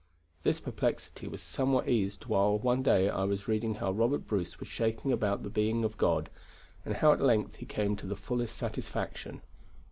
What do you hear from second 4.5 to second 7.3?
was shaken about the being of God, and how at